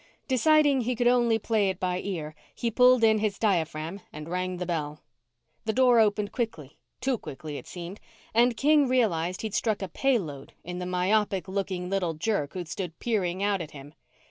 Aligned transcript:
Deciding 0.27 0.81
he 0.81 0.95
could 0.95 1.07
only 1.07 1.37
play 1.37 1.69
it 1.69 1.79
by 1.79 1.99
ear, 2.01 2.33
he 2.55 2.71
pulled 2.71 3.03
in 3.03 3.19
his 3.19 3.37
diaphragm 3.37 4.01
and 4.11 4.27
rang 4.27 4.57
the 4.57 4.65
bell. 4.65 5.03
The 5.65 5.73
door 5.73 5.99
opened 5.99 6.31
quickly 6.31 6.79
too 6.99 7.19
quickly, 7.19 7.57
it 7.59 7.67
seemed 7.67 7.99
and 8.33 8.57
King 8.57 8.87
realized 8.87 9.43
he'd 9.43 9.53
struck 9.53 9.83
a 9.83 9.87
pay 9.87 10.17
lode 10.17 10.53
in 10.63 10.79
the 10.79 10.87
myopic 10.87 11.47
looking 11.47 11.87
little 11.87 12.15
jerk 12.15 12.53
who 12.53 12.65
stood 12.65 12.97
peering 12.97 13.43
out 13.43 13.61
at 13.61 13.69
him. 13.77 13.93